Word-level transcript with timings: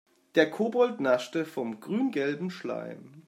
Der 0.33 0.49
Kobold 0.49 0.99
naschte 0.99 1.45
vom 1.45 1.79
grüngelben 1.79 2.49
Schleim. 2.49 3.19